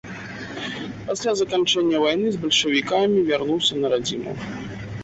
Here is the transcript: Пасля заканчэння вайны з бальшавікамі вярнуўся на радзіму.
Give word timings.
Пасля 1.09 1.31
заканчэння 1.41 2.01
вайны 2.05 2.27
з 2.37 2.41
бальшавікамі 2.47 3.23
вярнуўся 3.33 3.73
на 3.85 3.95
радзіму. 3.95 4.31